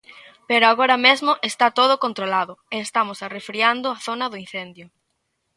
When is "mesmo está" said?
1.07-1.67